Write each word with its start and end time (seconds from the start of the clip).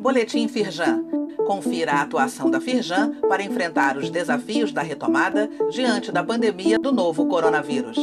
Boletim 0.00 0.48
Firjan. 0.48 1.04
Confira 1.46 1.92
a 1.92 2.02
atuação 2.02 2.50
da 2.50 2.60
Firjan 2.60 3.12
para 3.28 3.42
enfrentar 3.42 3.96
os 3.96 4.08
desafios 4.08 4.72
da 4.72 4.82
retomada 4.82 5.48
diante 5.70 6.10
da 6.10 6.24
pandemia 6.24 6.78
do 6.78 6.92
novo 6.92 7.26
coronavírus. 7.26 7.98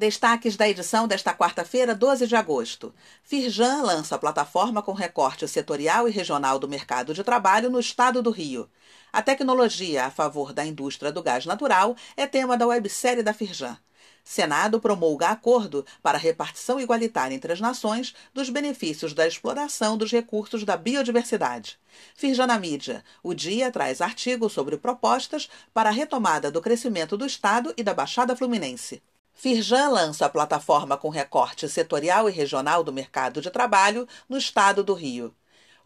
Destaques 0.00 0.56
da 0.56 0.66
edição 0.66 1.06
desta 1.06 1.34
quarta-feira, 1.34 1.94
12 1.94 2.26
de 2.26 2.34
agosto. 2.34 2.94
Firjan 3.22 3.82
lança 3.82 4.18
plataforma 4.18 4.80
com 4.80 4.94
recorte 4.94 5.46
setorial 5.46 6.08
e 6.08 6.10
regional 6.10 6.58
do 6.58 6.66
mercado 6.66 7.12
de 7.12 7.22
trabalho 7.22 7.68
no 7.68 7.78
estado 7.78 8.22
do 8.22 8.30
Rio. 8.30 8.66
A 9.12 9.20
tecnologia 9.20 10.06
a 10.06 10.10
favor 10.10 10.54
da 10.54 10.64
indústria 10.64 11.12
do 11.12 11.22
gás 11.22 11.44
natural 11.44 11.94
é 12.16 12.26
tema 12.26 12.56
da 12.56 12.66
websérie 12.66 13.22
da 13.22 13.34
Firjan. 13.34 13.76
Senado 14.24 14.80
promulga 14.80 15.28
acordo 15.28 15.84
para 16.02 16.16
repartição 16.16 16.80
igualitária 16.80 17.34
entre 17.34 17.52
as 17.52 17.60
nações 17.60 18.14
dos 18.32 18.48
benefícios 18.48 19.12
da 19.12 19.26
exploração 19.26 19.98
dos 19.98 20.10
recursos 20.10 20.64
da 20.64 20.78
biodiversidade. 20.78 21.78
Firjan 22.14 22.46
na 22.46 22.58
mídia. 22.58 23.04
O 23.22 23.34
dia 23.34 23.70
traz 23.70 24.00
artigo 24.00 24.48
sobre 24.48 24.78
propostas 24.78 25.50
para 25.74 25.90
a 25.90 25.92
retomada 25.92 26.50
do 26.50 26.62
crescimento 26.62 27.18
do 27.18 27.26
Estado 27.26 27.74
e 27.76 27.82
da 27.82 27.92
Baixada 27.92 28.34
Fluminense. 28.34 29.02
Firjan 29.42 29.88
lança 29.88 30.26
a 30.26 30.28
plataforma 30.28 30.98
com 30.98 31.08
recorte 31.08 31.66
setorial 31.66 32.28
e 32.28 32.32
regional 32.32 32.84
do 32.84 32.92
mercado 32.92 33.40
de 33.40 33.50
trabalho 33.50 34.06
no 34.28 34.36
estado 34.36 34.84
do 34.84 34.92
Rio. 34.92 35.34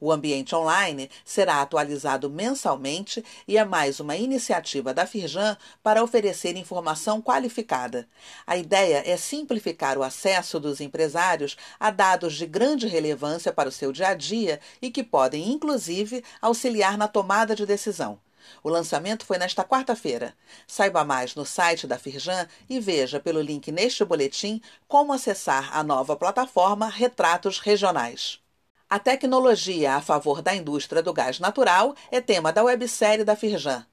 O 0.01 0.11
ambiente 0.11 0.57
online 0.57 1.09
será 1.25 1.62
atualizado 1.62 2.29
mensalmente 2.29 3.25
e 3.47 3.57
é 3.57 3.65
mais 3.65 4.01
uma 4.01 4.17
iniciativa 4.17 4.93
da 4.93 5.07
Firjan 5.07 5.57
para 5.85 6.03
oferecer 6.03 6.57
informação 6.57 7.23
qualificada. 7.23 8.09
A 8.45 8.56
ideia 8.56 9.05
é 9.06 9.17
simplificar 9.17 9.97
o 9.97 10.03
acesso 10.03 10.59
dos 10.59 10.81
empresários 10.81 11.56
a 11.78 11.93
dados 11.93 12.34
de 12.34 12.47
grande 12.47 12.89
relevância 12.89 13.53
para 13.53 13.69
o 13.69 13.73
seu 13.73 13.93
dia 13.93 14.09
a 14.09 14.15
dia 14.15 14.59
e 14.83 14.91
que 14.91 15.05
podem, 15.05 15.53
inclusive, 15.53 16.25
auxiliar 16.43 16.98
na 16.98 17.06
tomada 17.06 17.55
de 17.55 17.65
decisão. 17.65 18.23
O 18.62 18.69
lançamento 18.69 19.25
foi 19.25 19.39
nesta 19.39 19.64
quarta-feira. 19.64 20.34
Saiba 20.67 21.05
mais 21.05 21.34
no 21.34 21.45
site 21.45 21.87
da 21.87 21.98
Firjan 21.98 22.47
e 22.69 22.81
veja 22.81 23.20
pelo 23.20 23.41
link 23.41 23.70
neste 23.70 24.05
boletim 24.05 24.61
como 24.89 25.12
acessar 25.12 25.77
a 25.77 25.83
nova 25.83 26.17
plataforma 26.17 26.89
Retratos 26.89 27.59
Regionais. 27.59 28.41
A 28.89 28.98
tecnologia 28.98 29.95
a 29.95 30.00
favor 30.00 30.41
da 30.42 30.55
indústria 30.55 31.03
do 31.03 31.12
gás 31.12 31.41
natural 31.41 31.95
é 32.11 32.20
tema 32.20 32.53
da 32.53 32.62
websérie 32.62 33.25
da 33.25 33.34
Firjan. 33.34 33.84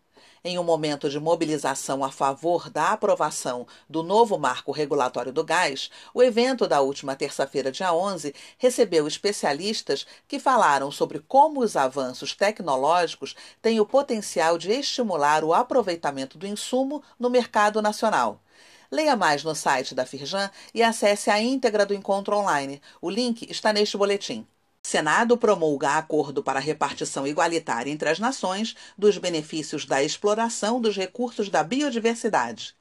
Em 0.44 0.58
um 0.58 0.64
momento 0.64 1.08
de 1.08 1.20
mobilização 1.20 2.04
a 2.04 2.12
favor 2.12 2.68
da 2.68 2.94
aprovação 2.94 3.68
do 3.88 4.02
novo 4.02 4.40
marco 4.40 4.72
regulatório 4.72 5.32
do 5.32 5.44
gás, 5.44 5.92
o 6.16 6.24
evento 6.24 6.68
da 6.68 6.82
última 6.82 7.16
terça-feira, 7.16 7.72
dia 7.72 7.94
11, 7.94 8.34
recebeu 8.58 9.08
especialistas 9.08 10.08
que 10.28 10.40
falaram 10.40 10.90
sobre 10.90 11.20
como 11.20 11.60
os 11.60 11.76
avanços 11.76 12.34
tecnológicos 12.34 13.36
têm 13.62 13.80
o 13.80 13.86
potencial 13.86 14.58
de 14.58 14.72
estimular 14.72 15.44
o 15.44 15.54
aproveitamento 15.54 16.40
do 16.40 16.48
insumo 16.48 17.04
no 17.20 17.30
mercado 17.30 17.80
nacional. 17.80 18.42
Leia 18.90 19.16
mais 19.16 19.44
no 19.44 19.54
site 19.54 19.94
da 19.94 20.08
Firjan 20.08 20.50
e 20.74 20.82
acesse 20.82 21.30
a 21.30 21.40
íntegra 21.40 21.86
do 21.86 21.94
encontro 21.94 22.36
online. 22.36 22.82
O 23.00 23.12
link 23.12 23.46
está 23.48 23.72
neste 23.72 23.96
boletim. 23.96 24.48
Senado 24.84 25.38
promulga 25.38 25.98
acordo 25.98 26.44
para 26.44 26.60
repartição 26.60 27.26
igualitária 27.26 27.92
entre 27.92 28.10
as 28.10 28.20
nações 28.20 28.76
dos 28.98 29.18
benefícios 29.18 29.86
da 29.86 30.04
exploração 30.04 30.82
dos 30.82 30.98
recursos 30.98 31.50
da 31.50 31.64
biodiversidade. 31.64 32.76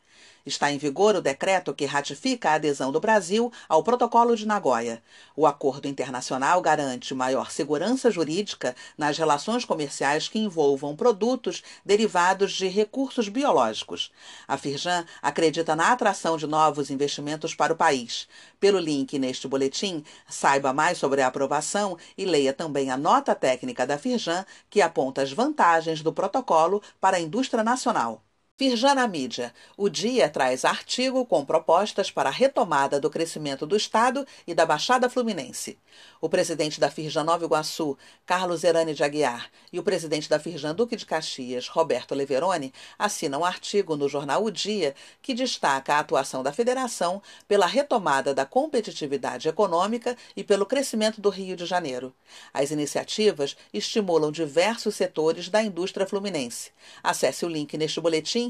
Está 0.44 0.72
em 0.72 0.78
vigor 0.78 1.14
o 1.14 1.20
decreto 1.20 1.74
que 1.74 1.84
ratifica 1.84 2.50
a 2.50 2.55
adesão 2.55 2.91
do 2.91 2.98
Brasil 2.98 3.52
ao 3.69 3.83
Protocolo 3.83 4.34
de 4.34 4.47
Nagoya. 4.47 5.02
O 5.37 5.47
acordo 5.47 5.87
internacional 5.87 6.62
garante 6.62 7.14
maior 7.14 7.50
segurança 7.50 8.10
jurídica 8.10 8.75
nas 8.97 9.19
relações 9.19 9.64
comerciais 9.64 10.28
que 10.28 10.38
envolvam 10.38 10.97
produtos 10.97 11.62
derivados 11.84 12.53
de 12.53 12.69
recursos 12.69 13.28
biológicos. 13.28 14.10
A 14.48 14.56
Firjan 14.56 15.04
acredita 15.20 15.76
na 15.76 15.92
atração 15.92 16.38
de 16.38 16.47
novos 16.47 16.91
investimentos 16.91 17.54
para 17.54 17.72
o 17.72 17.76
país. 17.76 18.26
Pelo 18.59 18.78
link 18.78 19.19
neste 19.19 19.47
boletim, 19.47 20.03
saiba 20.28 20.72
mais 20.72 20.97
sobre 20.97 21.20
a 21.20 21.26
aprovação 21.26 21.98
e 22.16 22.25
leia 22.25 22.53
também 22.53 22.91
a 22.91 22.97
nota 22.97 23.34
técnica 23.34 23.87
da 23.87 23.98
Firjan 23.98 24.47
que 24.70 24.81
aponta 24.81 25.20
as 25.20 25.32
vantagens 25.32 26.03
do 26.03 26.12
protocolo 26.12 26.82
para 27.00 27.19
a 27.19 27.20
indústria 27.20 27.62
nacional. 27.62 28.22
Firjan 28.60 28.94
na 28.94 29.09
mídia. 29.09 29.54
O 29.75 29.88
dia 29.88 30.28
traz 30.28 30.66
artigo 30.66 31.25
com 31.25 31.47
propostas 31.47 32.10
para 32.10 32.28
a 32.28 32.32
retomada 32.32 33.00
do 33.00 33.09
crescimento 33.09 33.65
do 33.65 33.75
Estado 33.75 34.26
e 34.47 34.53
da 34.53 34.66
Baixada 34.66 35.09
Fluminense. 35.09 35.78
O 36.21 36.28
presidente 36.28 36.78
da 36.78 36.91
Firjan 36.91 37.25
Nova 37.25 37.43
Iguaçu, 37.43 37.97
Carlos 38.26 38.62
Erani 38.62 38.93
de 38.93 39.03
Aguiar, 39.03 39.50
e 39.72 39.78
o 39.78 39.82
presidente 39.82 40.28
da 40.28 40.38
Firjan 40.38 40.75
Duque 40.75 40.94
de 40.94 41.06
Caxias, 41.06 41.69
Roberto 41.69 42.15
Leveroni, 42.15 42.70
assinam 42.99 43.41
um 43.41 43.44
artigo 43.47 43.97
no 43.97 44.10
jornal 44.10 44.44
O 44.44 44.50
Dia 44.50 44.94
que 45.22 45.32
destaca 45.32 45.94
a 45.94 45.99
atuação 45.99 46.43
da 46.43 46.53
federação 46.53 47.22
pela 47.49 47.65
retomada 47.65 48.34
da 48.34 48.44
competitividade 48.44 49.49
econômica 49.49 50.15
e 50.37 50.44
pelo 50.44 50.66
crescimento 50.66 51.19
do 51.19 51.31
Rio 51.31 51.56
de 51.56 51.65
Janeiro. 51.65 52.12
As 52.53 52.70
iniciativas 52.70 53.56
estimulam 53.72 54.31
diversos 54.31 54.97
setores 54.97 55.49
da 55.49 55.62
indústria 55.62 56.06
fluminense. 56.06 56.72
Acesse 57.03 57.47
o 57.47 57.49
link 57.49 57.78
neste 57.78 57.99
boletim 58.03 58.50